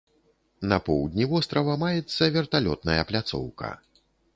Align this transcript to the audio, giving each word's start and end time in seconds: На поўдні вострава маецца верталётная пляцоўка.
На 0.71 0.79
поўдні 0.87 1.27
вострава 1.35 1.77
маецца 1.85 2.33
верталётная 2.41 3.01
пляцоўка. 3.13 3.69